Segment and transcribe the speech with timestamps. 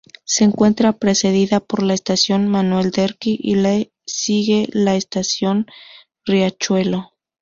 [0.25, 5.67] Se encuentra precedida por la Estación Manuel Derqui y le sigue la Estación
[6.25, 7.11] Riachuelo.